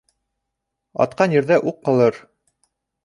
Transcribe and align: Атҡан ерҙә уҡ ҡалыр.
Атҡан 1.05 1.37
ерҙә 1.37 1.59
уҡ 1.73 1.79
ҡалыр. 1.91 2.19